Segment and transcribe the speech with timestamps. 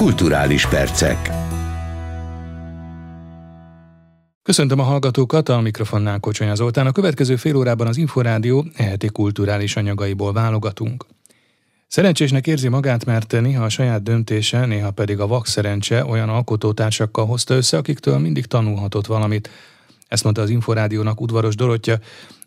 [0.00, 1.30] Kulturális percek.
[4.42, 6.86] Köszöntöm a hallgatókat, a mikrofonnál Kocsonya Zoltán.
[6.86, 11.06] A következő fél órában az Inforádió eheti kulturális anyagaiból válogatunk.
[11.86, 17.26] Szerencsésnek érzi magát, mert néha a saját döntése, néha pedig a vak szerencse olyan alkotótársakkal
[17.26, 19.50] hozta össze, akiktől mindig tanulhatott valamit.
[20.08, 21.98] Ezt mondta az Inforádiónak udvaros Dorottya,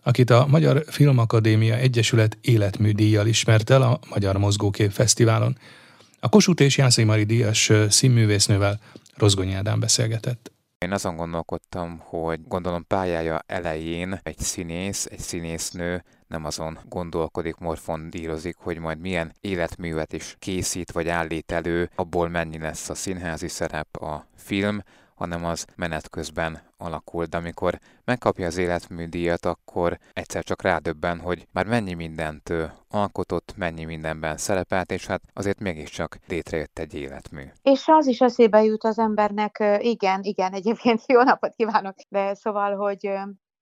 [0.03, 5.57] akit a Magyar Filmakadémia Egyesület életműdíjjal ismert el a Magyar Mozgókép Fesztiválon.
[6.23, 8.79] A Kossuth és Jászai Mari díjas színművésznővel
[9.15, 10.51] Rozgony Ádám beszélgetett.
[10.77, 18.55] Én azon gondolkodtam, hogy gondolom pályája elején egy színész, egy színésznő nem azon gondolkodik, morfondírozik,
[18.57, 23.95] hogy majd milyen életművet is készít vagy állít elő, abból mennyi lesz a színházi szerep,
[23.95, 24.83] a film,
[25.23, 27.25] hanem az menet közben alakul.
[27.25, 32.53] De amikor megkapja az életműdíjat, akkor egyszer csak rádöbben, hogy már mennyi mindent
[32.89, 37.43] alkotott, mennyi mindenben szerepelt, és hát azért mégiscsak létrejött egy életmű.
[37.61, 42.75] És az is eszébe jut az embernek, igen, igen, egyébként jó napot kívánok, de szóval,
[42.75, 43.11] hogy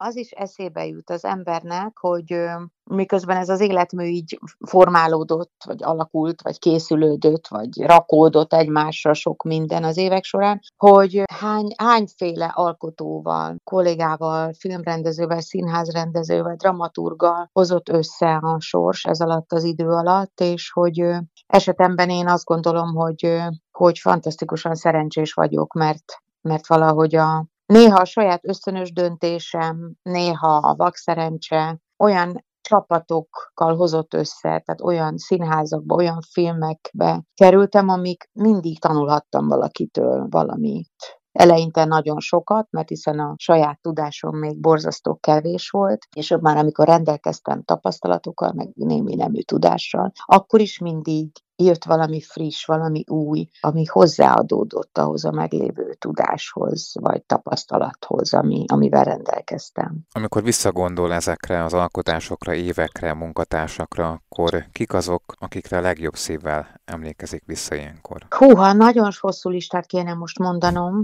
[0.03, 2.35] az is eszébe jut az embernek, hogy
[2.83, 9.83] miközben ez az életmű így formálódott, vagy alakult, vagy készülődött, vagy rakódott egymásra sok minden
[9.83, 19.03] az évek során, hogy hány, hányféle alkotóval, kollégával, filmrendezővel, színházrendezővel, dramaturgal hozott össze a sors
[19.03, 21.03] ez alatt az idő alatt, és hogy
[21.47, 26.03] esetemben én azt gondolom, hogy, hogy fantasztikusan szerencsés vagyok, mert
[26.41, 34.41] mert valahogy a, Néha a saját ösztönös döntésem, néha a vakszerencse olyan csapatokkal hozott össze,
[34.41, 41.19] tehát olyan színházakba, olyan filmekbe kerültem, amik mindig tanulhattam valakitől valamit.
[41.31, 46.87] Eleinte nagyon sokat, mert hiszen a saját tudásom még borzasztó kevés volt, és már amikor
[46.87, 53.85] rendelkeztem tapasztalatokkal, meg némi nemű tudással, akkor is mindig jött valami friss, valami új, ami
[53.85, 59.97] hozzáadódott ahhoz a meglévő tudáshoz, vagy tapasztalathoz, ami, amivel rendelkeztem.
[60.11, 67.43] Amikor visszagondol ezekre az alkotásokra, évekre, munkatársakra, akkor kik azok, akikre a legjobb szívvel emlékezik
[67.45, 68.25] vissza ilyenkor?
[68.29, 71.03] Húha, nagyon hosszú listát kéne most mondanom,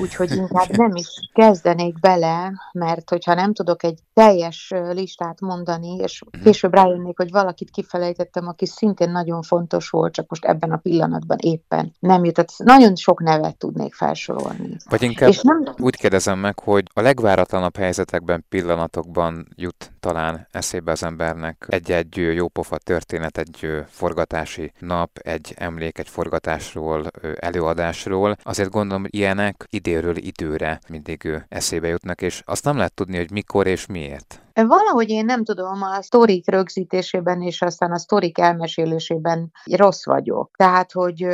[0.00, 6.22] úgyhogy inkább nem is kezdenék bele, mert hogyha nem tudok egy teljes listát mondani, és
[6.30, 6.44] mhm.
[6.44, 11.38] később rájönnék, hogy valakit kifelejtettem, aki szintén nagyon fontos volt, csak most ebben a pillanatban
[11.40, 12.52] éppen nem jutott.
[12.56, 14.76] Nagyon sok nevet tudnék felsorolni.
[14.88, 15.64] Vagy inkább és nem...
[15.78, 22.78] úgy kérdezem meg, hogy a legváratlanabb helyzetekben, pillanatokban jut talán eszébe az embernek egy-egy jópofa
[22.78, 28.36] történet, egy forgatási nap, egy emlék, egy forgatásról, előadásról.
[28.42, 33.30] Azért gondolom, hogy ilyenek időről időre mindig eszébe jutnak, és azt nem lehet tudni, hogy
[33.30, 34.40] mikor és miért.
[34.66, 40.50] Valahogy én nem tudom, a sztorik rögzítésében és aztán a sztorik elmesélésében rossz vagyok.
[40.56, 41.26] Tehát, hogy,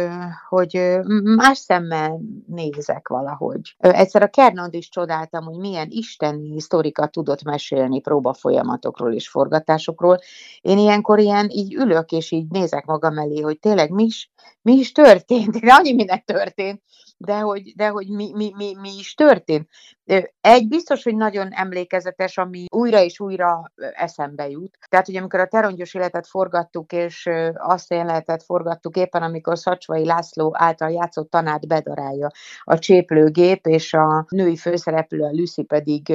[0.49, 0.99] hogy
[1.37, 3.77] más szemmel nézek valahogy.
[3.79, 10.19] Egyszer a Kernand is csodáltam, hogy milyen isteni sztorikat tudott mesélni próba folyamatokról és forgatásokról.
[10.61, 14.31] Én ilyenkor ilyen így ülök, és így nézek magam elé, hogy tényleg mi is,
[14.63, 15.61] mi is történt.
[15.61, 16.83] De annyi minden történt,
[17.17, 19.69] de hogy, de hogy mi, mi, mi, mi is történt.
[20.41, 24.79] Egy biztos, hogy nagyon emlékezetes, ami újra és újra eszembe jut.
[24.89, 30.05] Tehát, hogy amikor a terongyos életet forgattuk, és azt a jelenetet forgattuk éppen, amikor Szacsvai
[30.05, 32.29] László által játszott tanát bedarálja
[32.63, 36.13] a cséplőgép, és a női főszereplő, a Lucy pedig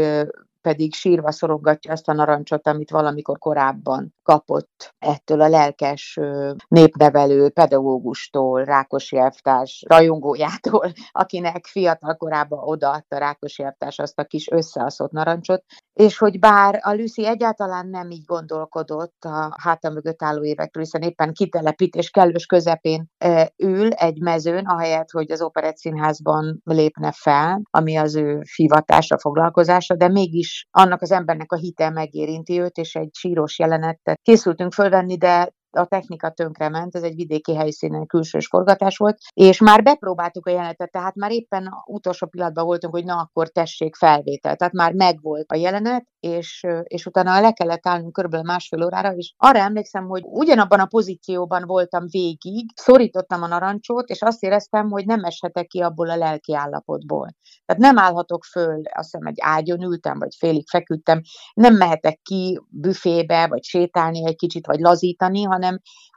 [0.61, 6.19] pedig sírva szorogatja azt a narancsot, amit valamikor korábban kapott ettől a lelkes
[6.67, 15.11] népnevelő pedagógustól, Rákosi elvtárs rajongójától, akinek fiatal korában odaadta Rákosi elvtárs azt a kis összeaszott
[15.11, 15.63] narancsot,
[15.93, 21.01] és hogy bár a Lucy egyáltalán nem így gondolkodott a háta mögött álló évekről, hiszen
[21.01, 23.09] éppen kitelepítés kellős közepén
[23.57, 29.95] ül egy mezőn, ahelyett, hogy az Operett Színházban lépne fel, ami az ő hivatása, foglalkozása,
[29.95, 35.17] de mégis annak az embernek a hite megérinti őt, és egy síros jelenetet készültünk fölvenni,
[35.17, 40.49] de a technika tönkrement, ez egy vidéki helyszínen külsős forgatás volt, és már bepróbáltuk a
[40.49, 45.51] jelenetet, tehát már éppen utolsó pillanatban voltunk, hogy na akkor tessék felvétel, tehát már megvolt
[45.51, 50.21] a jelenet, és, és utána le kellett állnunk körülbelül másfél órára, és arra emlékszem, hogy
[50.25, 55.79] ugyanabban a pozícióban voltam végig, szorítottam a narancsot, és azt éreztem, hogy nem eshetek ki
[55.81, 57.35] abból a lelki állapotból.
[57.65, 61.21] Tehát nem állhatok föl, azt hiszem, egy ágyon ültem, vagy félig feküdtem,
[61.53, 65.60] nem mehetek ki büfébe, vagy sétálni egy kicsit, vagy lazítani, hanem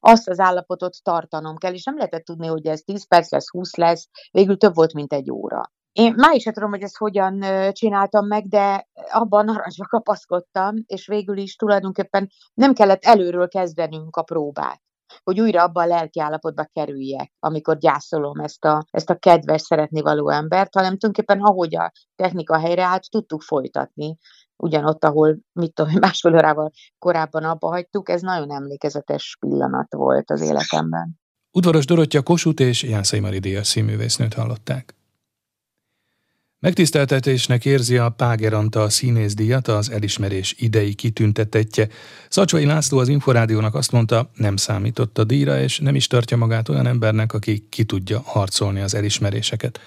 [0.01, 3.77] azt az állapotot tartanom kell, és nem lehetett tudni, hogy ez 10 perc lesz, 20
[3.77, 5.73] lesz, végül több volt, mint egy óra.
[5.93, 11.07] Én már is sem tudom, hogy ezt hogyan csináltam meg, de abban narancsba kapaszkodtam, és
[11.07, 14.84] végül is tulajdonképpen nem kellett előről kezdenünk a próbát
[15.23, 20.01] hogy újra abba a lelki állapotba kerüljek, amikor gyászolom ezt a, ezt a kedves, szeretni
[20.01, 24.17] való embert, hanem tulajdonképpen ahogy a technika helyreállt, tudtuk folytatni
[24.57, 30.41] ugyanott, ahol, mit tudom, másfél órával korábban abba hagytuk, ez nagyon emlékezetes pillanat volt az
[30.41, 31.21] életemben.
[31.53, 34.95] Udvaros Dorottya Kossuth és Jászai Mari Díjas színművésznőt hallották.
[36.65, 41.89] Megtiszteltetésnek érzi a Páger Antal színészdíjat az elismerés idei kitüntetetje.
[42.29, 46.69] Szacsvai László az Inforádiónak azt mondta, nem számított a díjra, és nem is tartja magát
[46.69, 49.81] olyan embernek, aki ki tudja harcolni az elismeréseket.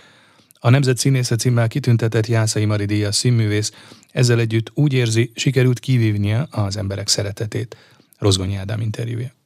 [0.59, 3.71] A Nemzet Színésze címmel kitüntetett Jászai Mari Díjas színművész
[4.11, 7.77] ezzel együtt úgy érzi, sikerült kivívnia az emberek szeretetét.
[8.17, 9.36] Rozgonyi Ádám interjúja.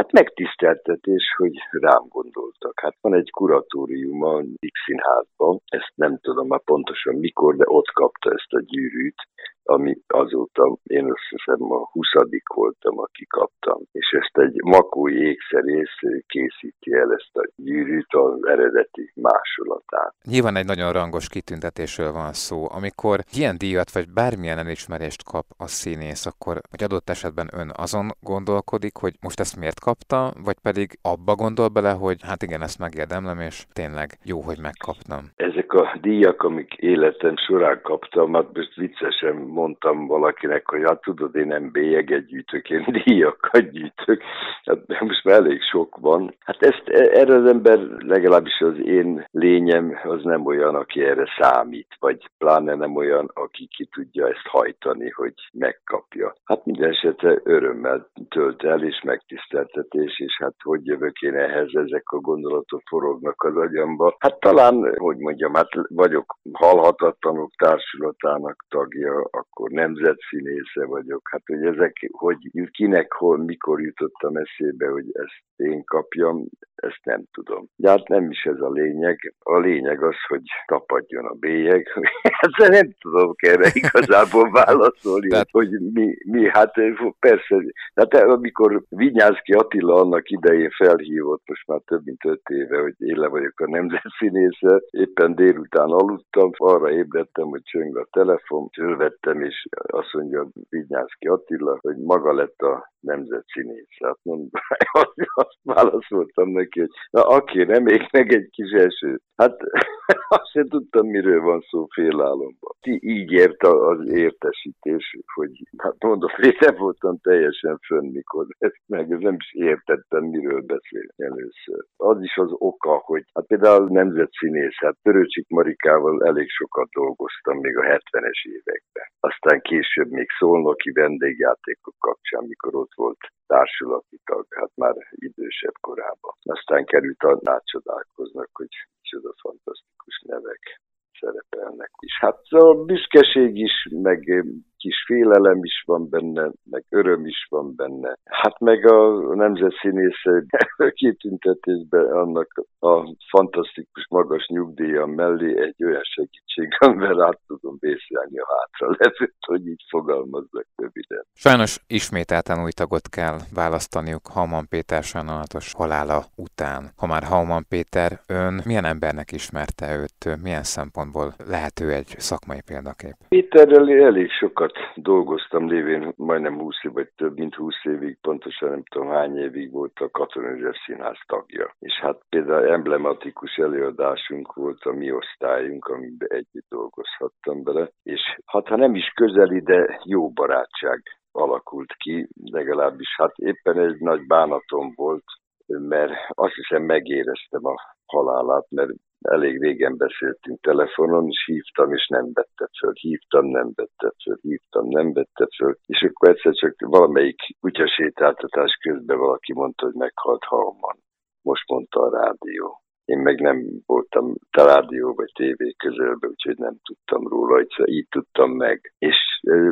[0.00, 2.80] Hát megtiszteltetés, hogy rám gondoltak.
[2.80, 4.40] Hát van egy kuratórium a
[4.72, 9.28] X színházban, ezt nem tudom már pontosan mikor, de ott kapta ezt a gyűrűt,
[9.62, 12.06] ami azóta én azt hiszem a 20
[12.54, 13.78] voltam, aki kaptam.
[13.92, 15.96] És ezt egy makói ékszerész
[16.26, 20.14] készíti el ezt a gyűrűt az eredeti másolatát.
[20.24, 22.66] Nyilván egy nagyon rangos kitüntetésről van szó.
[22.70, 28.06] Amikor ilyen díjat vagy bármilyen elismerést kap a színész, akkor hogy adott esetben ön azon
[28.20, 32.78] gondolkodik, hogy most ezt miért kapta, vagy pedig abba gondol bele, hogy hát igen, ezt
[32.78, 35.22] megérdemlem, és tényleg jó, hogy megkaptam.
[35.36, 41.36] Ezek a díjak, amik életem során kaptam, hát most viccesen mondtam valakinek, hogy hát tudod,
[41.36, 44.22] én nem bélyeget gyűjtök, én díjakat gyűjtök.
[44.64, 46.34] Hát most már elég sok van.
[46.44, 51.96] Hát ezt erre az ember, legalábbis az én lényem, az nem olyan, aki erre számít,
[51.98, 56.34] vagy pláne nem olyan, aki ki tudja ezt hajtani, hogy megkapja.
[56.44, 62.04] Hát minden esetre örömmel tölt el, és megtiszteltetés, és hát hogy jövök én ehhez, ezek
[62.04, 64.16] a gondolatok forognak az agyamba.
[64.18, 71.28] Hát talán, hogy mondjam, hát vagyok halhatatlanok társulatának tagja, akkor nemzetszínésze vagyok.
[71.30, 72.38] Hát, hogy ezek, hogy
[72.70, 76.46] kinek, hol, mikor jutottam eszébe, hogy ezt én kapjam,
[76.80, 77.68] ezt nem tudom.
[77.76, 79.34] De hát nem is ez a lényeg.
[79.38, 81.86] A lényeg az, hogy tapadjon a bélyeg.
[82.40, 85.48] hát nem tudom erre igazából válaszolni, Tehát...
[85.50, 86.72] hogy mi, mi, hát
[87.18, 87.56] persze,
[87.94, 93.18] hát amikor Vinyánszki Attila annak idején felhívott, most már több mint öt éve, hogy én
[93.18, 99.66] le vagyok a nemzetszínésze, éppen délután aludtam, arra ébredtem, hogy csöng a telefon, fölvettem, és
[99.70, 103.96] azt mondja Vinyánszki Attila, hogy maga lett a nemzetszínész.
[104.04, 104.48] Hát mondom,
[105.02, 109.20] azt, azt válaszoltam neki, hogy na aki nem még meg egy kis eső.
[109.36, 109.56] Hát
[110.38, 112.74] azt sem tudtam, miről van szó félálomban.
[113.00, 119.08] Így ért az értesítés, hogy hát mondom, én nem voltam teljesen fönn, mikor ezt meg
[119.08, 121.84] nem is értettem, miről beszél először.
[121.96, 127.76] Az is az oka, hogy hát például nemzetszínész, hát Törőcsik Marikával elég sokat dolgoztam még
[127.76, 129.06] a 70-es években.
[129.20, 136.34] Aztán később még szolnoki vendégjátékok kapcsán, mikor ott volt társulati tag, hát már idősebb korában.
[136.42, 140.80] Aztán került a nácsodálkoznak, hogy micsoda fantasztikus nevek
[141.20, 142.18] szerepelnek is.
[142.20, 144.44] Hát a büszkeség is, meg
[144.80, 148.18] kis félelem is van benne, meg öröm is van benne.
[148.24, 150.44] Hát meg a nemzetszínésze
[151.00, 158.46] kitüntetésben annak a fantasztikus magas nyugdíja mellé egy olyan segítség, amivel át tudom vészjelni a
[158.56, 161.24] hátra levőt, hogy így fogalmazzak röviden.
[161.34, 166.82] Sajnos ismételten új tagot kell választaniuk Hauman Péter sajnálatos halála után.
[166.96, 173.14] Ha már Hauman Péter, ön milyen embernek ismerte őt, milyen szempontból lehető egy szakmai példakép?
[173.28, 178.70] Péterrel elég sokat sokat dolgoztam, lévén majdnem 20 év, vagy több mint 20 évig, pontosan
[178.70, 181.74] nem tudom hány évig volt a Katon József Színház tagja.
[181.78, 188.66] És hát például emblematikus előadásunk volt a mi osztályunk, amiben együtt dolgozhattam bele, és hát
[188.68, 194.92] ha nem is közeli, de jó barátság alakult ki, legalábbis hát éppen egy nagy bánatom
[194.94, 195.24] volt,
[195.66, 197.74] mert azt hiszem megéreztem a
[198.06, 202.92] halálát, mert elég régen beszéltünk telefonon, és hívtam, és nem vette föl.
[202.94, 205.76] Hívtam, nem vette föl, hívtam, nem vette föl.
[205.86, 210.98] És akkor egyszer csak valamelyik kutyasétáltatás közben valaki mondta, hogy meghalt Hauman.
[211.42, 212.80] Most mondta a rádió.
[213.04, 218.50] Én meg nem voltam a rádió vagy tévé közelben, úgyhogy nem tudtam róla, így tudtam
[218.50, 218.94] meg.
[218.98, 219.16] És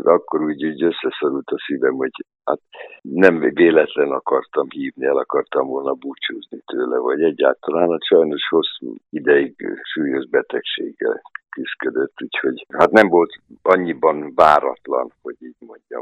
[0.03, 2.11] akkor úgy, úgy összeszorult a szívem, hogy
[2.45, 2.61] hát
[3.03, 9.55] nem véletlen akartam hívni, el akartam volna búcsúzni tőle, vagy egyáltalán, hát sajnos hosszú ideig
[9.83, 11.21] súlyos betegséggel
[11.51, 13.33] küzdött, úgyhogy hát nem volt
[13.63, 15.13] annyiban váratlan.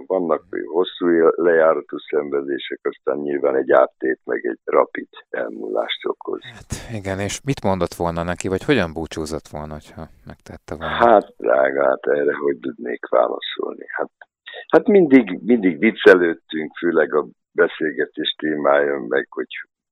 [0.07, 6.41] Vannak hosszú lejáratú szenvedések, aztán nyilván egy áttét, meg egy rapid elmúlást okoz.
[6.43, 10.95] Hát igen, és mit mondott volna neki, vagy hogyan búcsúzott volna, ha megtette volna?
[10.95, 13.85] Hát drága, hát erre hogy tudnék válaszolni?
[13.89, 14.11] Hát
[14.69, 19.47] Hát mindig, mindig viccelődtünk, főleg a beszélgetés témája, meg hogy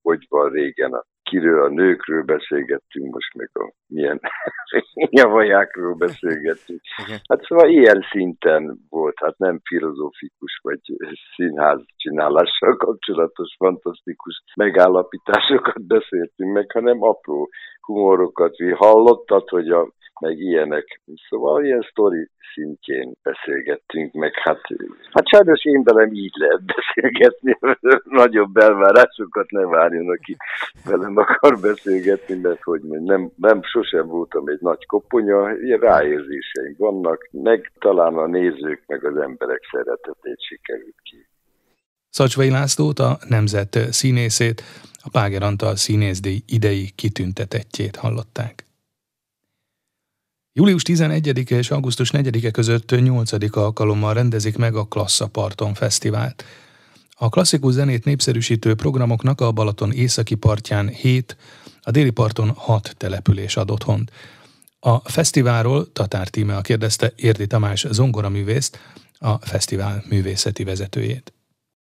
[0.05, 4.21] hogy van régen a kiről a nőkről beszélgettünk, most meg a milyen
[5.19, 6.81] nyavajákról beszélgettünk.
[7.29, 10.81] Hát szóval ilyen szinten volt, hát nem filozófikus vagy
[11.37, 17.49] színház csinálással kapcsolatos fantasztikus megállapításokat beszéltünk meg, hanem apró
[17.81, 18.55] humorokat.
[18.77, 21.00] Hallottad, hogy a meg ilyenek.
[21.28, 24.61] Szóval ilyen sztori szintjén beszélgettünk, meg hát,
[25.11, 27.59] hát sajnos én velem így lehet beszélgetni,
[28.21, 30.37] nagyobb elvárásokat nem várjon, aki
[30.85, 37.28] velem akar beszélgetni, mert hogy nem, nem sosem voltam egy nagy koponya, ilyen ráérzéseim vannak,
[37.30, 41.26] meg talán a nézők, meg az emberek szeretetét sikerült ki.
[42.11, 44.62] Szacsvai Lászlót, a nemzet színészét,
[45.02, 48.64] a Páger Antal színészdíj idei kitüntetettjét hallották.
[50.57, 53.57] Július 11-e és augusztus 4-e között 8.
[53.57, 56.45] alkalommal rendezik meg a Klasszaparton Fesztivált.
[57.15, 61.37] A klasszikus zenét népszerűsítő programoknak a Balaton északi partján 7,
[61.83, 64.11] a déli parton 6 település ad otthont.
[64.81, 68.79] A fesztiválról Tatár Tímea kérdezte Érdi Tamás zongoraművészt,
[69.19, 71.33] a fesztivál művészeti vezetőjét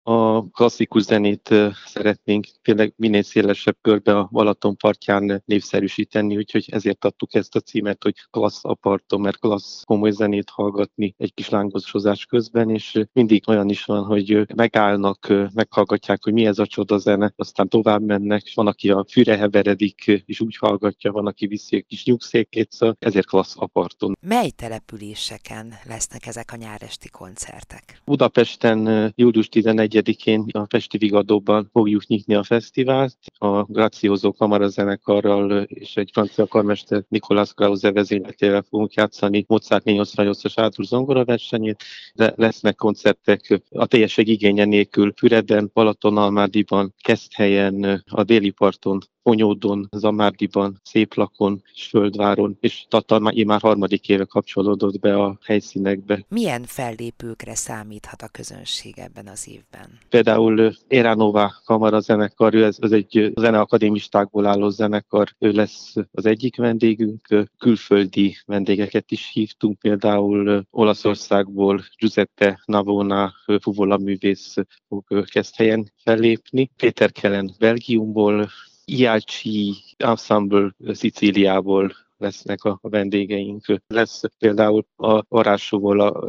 [0.04, 1.54] a klasszikus zenét
[1.86, 8.04] szeretnénk tényleg minél szélesebb körbe a Balaton partján népszerűsíteni, úgyhogy ezért adtuk ezt a címet,
[8.04, 13.70] hogy klassz aparton, mert klassz komoly zenét hallgatni egy kis lángosozás közben, és mindig olyan
[13.70, 18.54] is van, hogy megállnak, meghallgatják, hogy mi ez a csoda zene, aztán tovább mennek, és
[18.54, 22.96] van, aki a füre heveredik, és úgy hallgatja, van, aki viszi egy kis nyugszékét, szóval
[23.00, 24.18] ezért klassz aparton.
[24.22, 28.02] Mely településeken lesznek ezek a nyáresti koncertek?
[28.06, 33.18] Budapesten július 11 21-én a Pesti Vigadóban fogjuk nyitni a fesztivált.
[33.38, 40.54] A Grazioso Kamara zenekarral és egy francia karmester Nicolas Krause vezényletével fogunk játszani Mozart 488-as
[40.56, 41.84] átur zongora versenyét,
[42.14, 50.80] de lesznek koncertek a teljesség igénye nélkül Füreden, Balatonalmádiban, Keszthelyen, a déli parton Onyódon, Zamárdiban,
[50.84, 56.26] Széplakon Földváron, és Tata már harmadik éve kapcsolódott be a helyszínekbe.
[56.30, 60.00] Milyen fellépőkre számíthat a közönség ebben az évben?
[60.10, 67.48] Például Eranova kamara zenekar, ez, ez egy zeneakadémistákból álló zenekar, ő lesz az egyik vendégünk,
[67.58, 74.56] külföldi vendégeket is hívtunk, például Olaszországból Giuseppe Navona fuvola művész
[74.88, 75.26] fog
[75.56, 78.50] helyen fellépni, Péter Kellen Belgiumból,
[78.94, 81.92] Iácsi Ensemble Szicíliából
[82.22, 83.66] lesznek a vendégeink.
[83.88, 86.26] Lesz például a Varázsóval a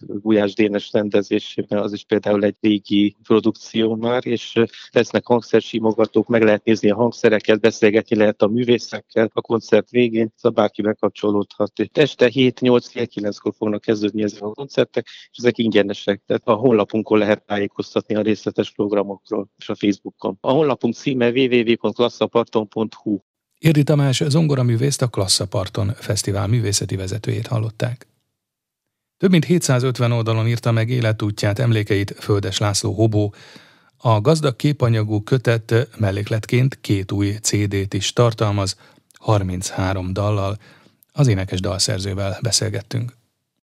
[0.00, 6.64] Gulyás Dénes rendezésében, az is például egy régi produkció már, és lesznek hangszersimogatók, meg lehet
[6.64, 11.72] nézni a hangszereket, beszélgetni lehet a művészekkel a koncert végén, szóval bárki megkapcsolódhat.
[11.92, 18.14] Este 7-8-9-kor fognak kezdődni ezek a koncertek, és ezek ingyenesek, tehát a honlapunkon lehet tájékoztatni
[18.14, 20.38] a részletes programokról és a Facebookon.
[20.40, 23.18] A honlapunk címe www.klasszaparton.hu
[23.60, 28.06] Érdi Tamás zongoraművészt a Klasszaparton Fesztivál művészeti vezetőjét hallották.
[29.16, 33.34] Több mint 750 oldalon írta meg életútját, emlékeit Földes László Hobó.
[33.96, 38.76] A gazdag képanyagú kötet mellékletként két új CD-t is tartalmaz,
[39.18, 40.58] 33 dallal.
[41.12, 43.19] Az énekes dalszerzővel beszélgettünk.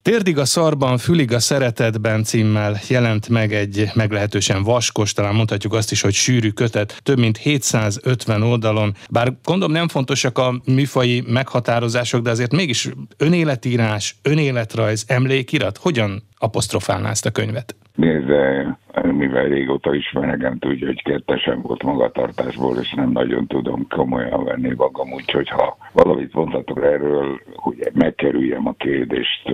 [0.03, 5.93] Térdig a szarban, fülig a szeretetben címmel jelent meg egy meglehetősen vaskos, talán mondhatjuk azt
[5.93, 8.97] is, hogy sűrű kötet, több mint 750 oldalon.
[9.11, 17.11] Bár gondolom nem fontosak a műfai meghatározások, de azért mégis önéletírás, önéletrajz, emlékirat, hogyan apostrofálná
[17.11, 17.75] ezt a könyvet?
[17.95, 24.75] Nézze, mivel régóta ismerem, tudja, hogy kettesen volt magatartásból, és nem nagyon tudom komolyan venni
[24.77, 29.51] magam, úgyhogy ha valamit mondhatok erről, hogy megkerüljem a kérdést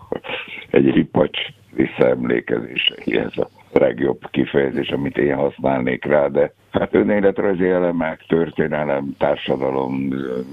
[0.70, 1.38] egy ripacs
[1.72, 9.94] visszaemlékezéseihez a legjobb kifejezés, amit én használnék rá, de hát önéletrajzi elemek, történelem, társadalom,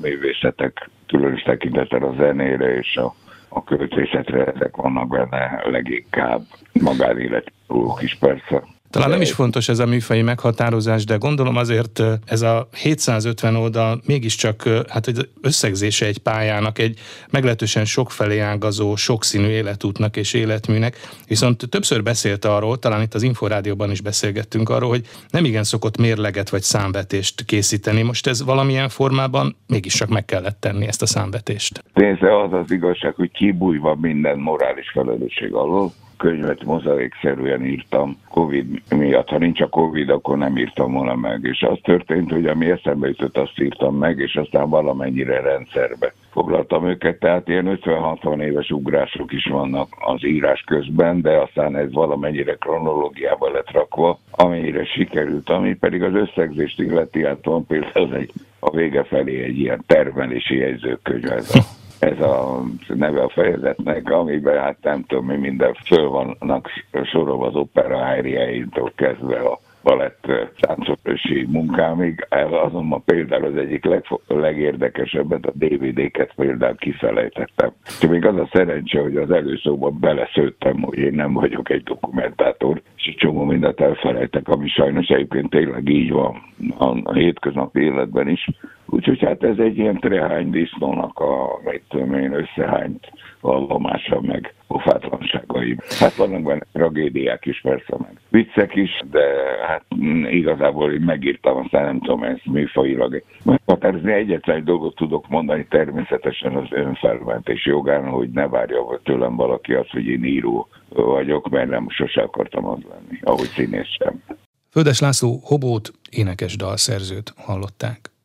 [0.01, 3.13] művészetek, különös tekintettel a zenére és a
[3.49, 6.41] a költészetre ezek vannak benne leginkább
[6.73, 7.51] magánéleti
[7.99, 8.63] is persze.
[8.89, 14.01] Talán nem is fontos ez a műfai meghatározás, de gondolom azért ez a 750 oldal
[14.05, 16.99] mégiscsak hát egy összegzése egy pályának, egy
[17.31, 20.95] meglehetősen sokfelé ágazó, sokszínű életútnak és életműnek.
[21.27, 25.97] Viszont többször beszélt arról, talán itt az Inforádióban is beszélgettünk arról, hogy nem igen szokott
[25.97, 28.01] mérleget vagy számvetést készíteni.
[28.01, 31.83] Most ez valamilyen formában mégis csak meg kellett tenni ezt a számvetést.
[31.93, 39.29] Nézze, az az igazság, hogy kibújva minden morális felelősség alól, könyvet mozaikszerűen írtam Covid miatt.
[39.29, 41.39] Ha nincs a Covid, akkor nem írtam volna meg.
[41.43, 46.87] És az történt, hogy ami eszembe jutott, azt írtam meg, és aztán valamennyire rendszerbe foglaltam
[46.87, 52.53] őket, tehát ilyen 50-60 éves ugrások is vannak az írás közben, de aztán ez valamennyire
[52.53, 58.69] kronológiába lett rakva, amire sikerült, ami pedig az összegzést illeti, hát van például egy, a
[58.69, 64.77] vége felé egy ilyen termelési jegyzőkönyv, ez a ez a neve a fejezetnek, amiben hát
[64.81, 66.69] nem tudom mi minden föl vannak
[67.03, 72.27] sorolva az opera áriáintól kezdve a balett táncolási munkámig,
[72.65, 77.71] azonban például az egyik leg, legérdekesebbet, a DVD-ket például kifelejtettem.
[77.99, 82.81] Csak még az a szerencse, hogy az előszóban beleszőttem, hogy én nem vagyok egy dokumentátor,
[82.95, 86.41] és egy csomó mindent elfelejtek, ami sajnos egyébként tényleg így van
[86.77, 88.49] a, a hétköznapi életben is.
[88.89, 95.77] Úgyhogy hát ez egy ilyen trehány disznónak a, mit tudom én, összehányt vallomása, meg pofátlanságai.
[95.99, 99.25] Hát vannak benne tragédiák is persze, meg viccek is, de
[99.67, 99.83] hát
[100.29, 104.11] igazából én megírtam, aztán nem tudom ezt műfajilag meghatározni.
[104.11, 109.91] Egyetlen egy dolgot tudok mondani természetesen az önfelmentés jogán, hogy ne várja tőlem valaki azt,
[109.91, 114.23] hogy én író vagyok, mert nem sose akartam az lenni, ahogy színész sem.
[114.71, 118.15] Földes László Hobót énekes dalszerzőt hallották.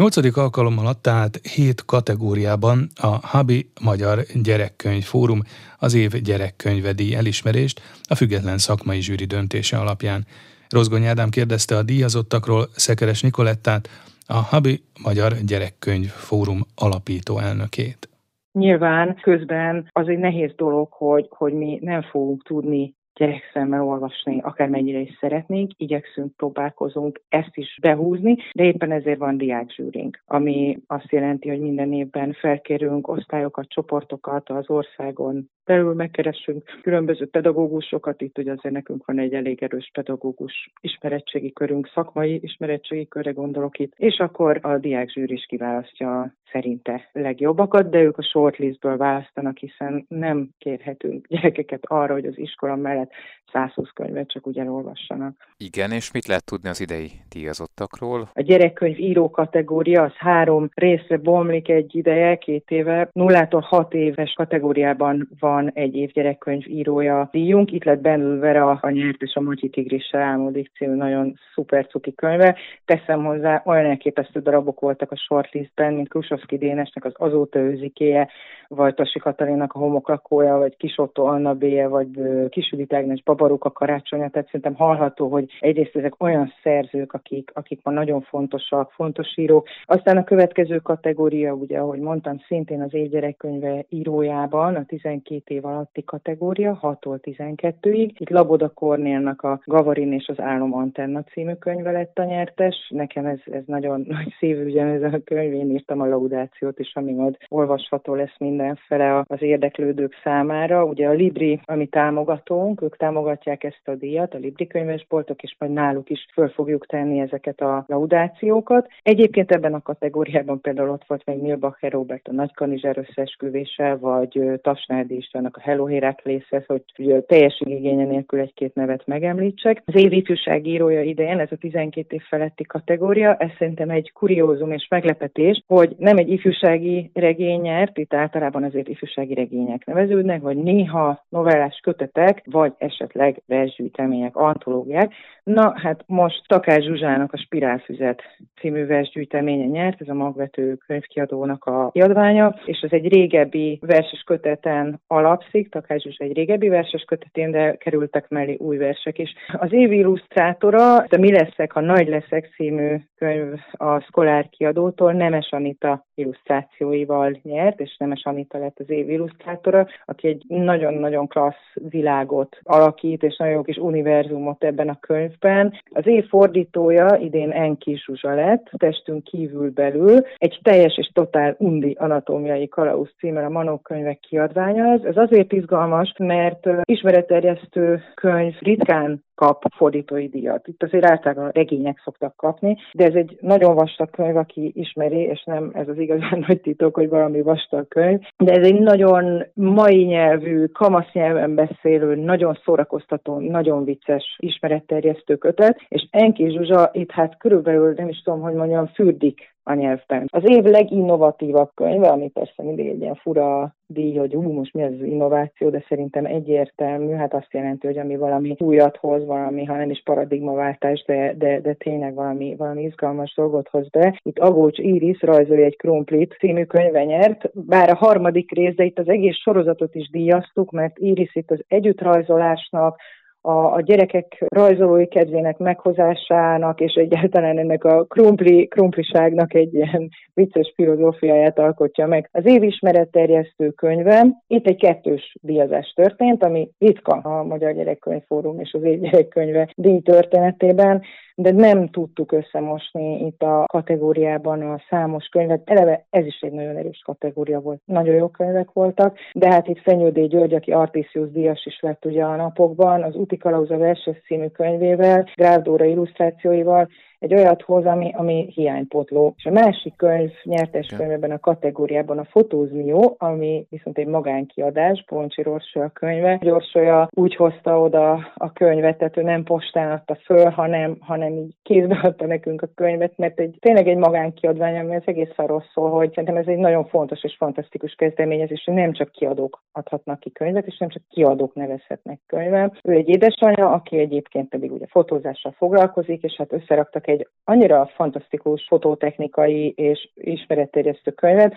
[0.00, 5.40] Nyolcadik alkalommal adta át hét kategóriában a Habi Magyar Gyerekkönyv Fórum
[5.78, 10.26] az év gyerekkönyvedi elismerést a független szakmai zsűri döntése alapján.
[10.68, 13.88] Rozgony Ádám kérdezte a díjazottakról Szekeres Nikolettát,
[14.26, 18.08] a Habi Magyar Gyerekkönyv Fórum alapító elnökét.
[18.52, 24.98] Nyilván közben az egy nehéz dolog, hogy, hogy mi nem fogunk tudni gyerekszemmel olvasni, akármennyire
[24.98, 31.48] is szeretnénk, igyekszünk, próbálkozunk ezt is behúzni, de éppen ezért van diákzsűrink, ami azt jelenti,
[31.48, 38.74] hogy minden évben felkérünk osztályokat, csoportokat az országon belül megkeressünk különböző pedagógusokat, itt ugye azért
[38.74, 44.58] nekünk van egy elég erős pedagógus ismerettségi körünk, szakmai ismerettségi körre gondolok itt, és akkor
[44.62, 51.82] a diákzsűr is kiválasztja szerinte legjobbakat, de ők a shortlistből választanak, hiszen nem kérhetünk gyerekeket
[51.86, 53.10] arra, hogy az iskola mellett
[53.52, 55.34] 120 könyvet csak úgy elolvassanak.
[55.56, 58.28] Igen, és mit lehet tudni az idei díjazottakról?
[58.34, 63.08] A gyerekkönyv író kategória az három részre bomlik egy ideje, két éve.
[63.12, 67.72] Nullától hat éves kategóriában van egy év gyerekkönyv írója díjunk.
[67.72, 72.14] Itt lett Ben Vera a nyert és a Matyi Tigrissel álmodik című nagyon szuper cuki
[72.14, 72.56] könyve.
[72.84, 76.08] Teszem hozzá, olyan elképesztő darabok voltak a shortlistben, mint
[76.40, 78.28] Krusovszki Dénesnek az Azóta őzikéje,
[78.68, 82.08] vagy Tasi Katalinnak a Homoklakója, vagy Kisotto Anna Béje, vagy
[82.48, 87.90] Kisüdit Ágnes Babaruka karácsonya, tehát szerintem hallható, hogy egyrészt ezek olyan szerzők, akik, akik ma
[87.90, 89.68] nagyon fontosak, fontos írók.
[89.84, 96.04] Aztán a következő kategória, ugye, ahogy mondtam, szintén az évgyerekkönyve írójában, a 12 év alatti
[96.04, 98.10] kategória, 6-tól 12-ig.
[98.18, 102.90] Itt Laboda Kornélnak a Gavarin és az Álom Antenna című könyve lett a nyertes.
[102.94, 107.12] Nekem ez, ez nagyon nagy szívügyem ez a könyv, én írtam a laudációt is, ami
[107.12, 110.84] majd olvasható lesz mindenfele az érdeklődők számára.
[110.84, 115.72] Ugye a Libri, ami támogatónk, ők támogatják ezt a díjat, a Libri könyvesboltok, és majd
[115.72, 118.88] náluk is föl fogjuk tenni ezeket a laudációkat.
[119.02, 125.16] Egyébként ebben a kategóriában például ott volt még Milbacher Robert a Nagykanizsár összeesküvése, vagy Tasnárdi
[125.16, 129.82] Istvánnak a Hello Heraklészhez, hogy ugye, teljes igénye nélkül egy-két nevet megemlítsek.
[129.84, 134.72] Az év ifjúság írója idején, ez a 12 év feletti kategória, ez szerintem egy kuriózum
[134.72, 140.56] és meglepetés, hogy nem egy ifjúsági regény nyert, itt általában azért ifjúsági regények neveződnek, vagy
[140.56, 145.12] néha novellás kötetek, vagy esetleg versgyűjtemények, antológiák.
[145.42, 148.22] Na, hát most Takás Zsuzsának a Spirálfüzet
[148.60, 155.00] című versgyűjteménye nyert, ez a magvető könyvkiadónak a kiadványa, és ez egy régebbi verses köteten
[155.06, 159.34] alapszik, Takás Zsuzsa egy régebbi verses kötetén, de kerültek mellé új versek is.
[159.52, 165.48] Az év illusztrátora, a Mi leszek, ha nagy leszek című könyv a Szkolár kiadótól Nemes
[165.50, 172.58] Anita illusztrációival nyert, és Nemes Anita lett az év illusztrátora, aki egy nagyon-nagyon klassz világot
[172.62, 175.74] alakít, és nagyon jó kis univerzumot ebben a könyvben.
[175.90, 181.96] Az év fordítója idén Enki Zsuzsa lett, testünk kívül belül, egy teljes és totál undi
[181.98, 185.02] anatómiai kalauz címmel a Manó könyvek kiadványa ez.
[185.02, 190.68] Ez azért izgalmas, mert ismeretterjesztő könyv ritkán kap fordítói díjat.
[190.68, 195.42] Itt azért általában regények szoktak kapni, de ez egy nagyon vastag könyv, aki ismeri, és
[195.44, 200.04] nem ez az igazán nagy titok, hogy valami vastag könyv, de ez egy nagyon mai
[200.04, 207.38] nyelvű, kamasz nyelven beszélő, nagyon szórakoztató, nagyon vicces ismeretterjesztő kötet, és Enki Zsuzsa itt hát
[207.38, 210.28] körülbelül nem is tudom, hogy mondjam, fürdik a nyelvben.
[210.30, 214.82] Az év leginnovatívabb könyve, ami persze mindig egy ilyen fura díj, hogy ú, most mi
[214.82, 219.76] az innováció, de szerintem egyértelmű, hát azt jelenti, hogy ami valami újat hoz, valami, ha
[219.76, 224.20] nem is paradigmaváltás, de, de, de tényleg valami, valami izgalmas dolgot hoz be.
[224.22, 228.98] Itt Agócs Iris rajzolja egy krumplit című könyve nyert, bár a harmadik rész, de itt
[228.98, 233.00] az egész sorozatot is díjaztuk, mert Iris itt az együttrajzolásnak,
[233.40, 240.72] a, a gyerekek rajzolói kedvének meghozásának, és egyáltalán ennek a krumpli, krumpliságnak egy ilyen vicces
[240.76, 242.28] filozófiáját alkotja meg.
[242.32, 248.82] Az évismeretterjesztő könyve, itt egy kettős díjazás történt, ami ritka a Magyar Gyerekkönyvfórum és az
[248.82, 251.02] Év Gyerekkönyve díj történetében,
[251.34, 255.70] de nem tudtuk összemosni itt a kategóriában a számos könyvet.
[255.70, 257.80] Eleve ez is egy nagyon erős kategória volt.
[257.84, 262.24] Nagyon jó könyvek voltak, de hát itt Fenyődé György, aki Artisius díjas is lett ugye
[262.24, 266.88] a napokban, az Úti Kalauza verses című könyvével, Gráv Dóra illusztrációival,
[267.20, 269.34] egy olyat hoz, ami, ami hiánypotló.
[269.36, 275.04] És a másik könyv, nyertes könyv ebben a kategóriában a Fotózmió, ami viszont egy magánkiadás,
[275.06, 276.38] Poncsi Rorsó a könyve.
[276.42, 281.54] Gyorsolya úgy hozta oda a könyvet, tehát ő nem postán adta föl, hanem, hanem így
[281.62, 285.90] kézbe adta nekünk a könyvet, mert egy, tényleg egy magánkiadvány, ami az egész arról szól,
[285.90, 290.30] hogy szerintem ez egy nagyon fontos és fantasztikus kezdeményezés, hogy nem csak kiadók adhatnak ki
[290.30, 292.78] könyvet, és nem csak kiadók nevezhetnek könyvet.
[292.82, 298.66] Ő egy édesanyja, aki egyébként pedig ugye fotózással foglalkozik, és hát összeraktak egy annyira fantasztikus
[298.68, 301.54] fototechnikai és ismeretterjesztő könyvet,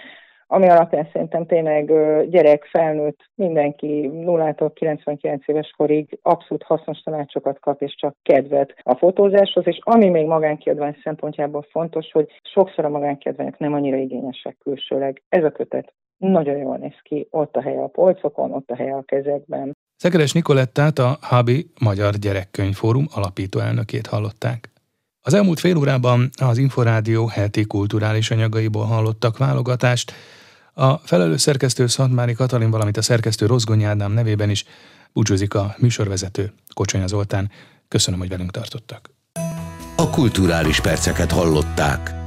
[0.48, 1.86] ami alapján szerintem tényleg
[2.30, 8.96] gyerek, felnőtt, mindenki 0-tól 99 éves korig abszolút hasznos tanácsokat kap, és csak kedvet a
[8.96, 15.22] fotózáshoz, és ami még magánkiadvány szempontjából fontos, hogy sokszor a magánkiadványok nem annyira igényesek külsőleg.
[15.30, 18.96] Ez a kötet nagyon jól néz ki, ott a helye a polcokon, ott a helye
[18.96, 19.72] a kezekben.
[19.96, 24.73] Szekeres Nikolettát a Habi Magyar Gyerekkönyvfórum alapító elnökét hallották.
[25.26, 30.14] Az elmúlt fél órában az Inforádió heti kulturális anyagaiból hallottak válogatást.
[30.74, 34.66] A felelős szerkesztő Szantmári Katalin, valamint a szerkesztő Rozgony Ádám nevében is
[35.14, 37.52] búcsúzik a műsorvezető Kocsonya Zoltán.
[37.88, 39.10] Köszönöm, hogy velünk tartottak.
[39.96, 42.23] A kulturális perceket hallották.